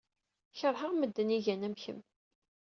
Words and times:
Keṛheɣ 0.59 0.91
medden 0.95 1.33
ay 1.33 1.37
igan 1.41 1.65
am 1.67 1.75
kemm. 1.81 1.99